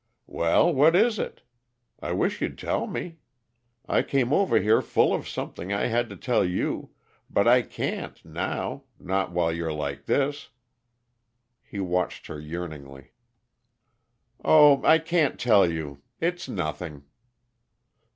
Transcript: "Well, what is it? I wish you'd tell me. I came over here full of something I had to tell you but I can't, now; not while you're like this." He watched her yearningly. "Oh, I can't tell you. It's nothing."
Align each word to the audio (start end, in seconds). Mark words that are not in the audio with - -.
"Well, 0.25 0.73
what 0.73 0.95
is 0.95 1.19
it? 1.19 1.43
I 1.99 2.11
wish 2.11 2.41
you'd 2.41 2.57
tell 2.57 2.87
me. 2.87 3.19
I 3.87 4.01
came 4.01 4.33
over 4.33 4.59
here 4.59 4.81
full 4.81 5.13
of 5.13 5.27
something 5.29 5.71
I 5.71 5.85
had 5.93 6.09
to 6.09 6.15
tell 6.15 6.43
you 6.43 6.89
but 7.29 7.47
I 7.47 7.61
can't, 7.61 8.25
now; 8.25 8.85
not 8.99 9.31
while 9.31 9.53
you're 9.53 9.71
like 9.71 10.07
this." 10.07 10.49
He 11.61 11.79
watched 11.79 12.25
her 12.25 12.39
yearningly. 12.39 13.11
"Oh, 14.43 14.83
I 14.83 14.97
can't 14.97 15.39
tell 15.39 15.71
you. 15.71 16.01
It's 16.19 16.49
nothing." 16.49 17.03